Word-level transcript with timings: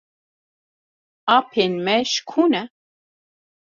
Apên 1.37 1.71
me 1.85 1.95
ji 2.11 2.19
ku 2.29 2.43
ne? 2.51 2.61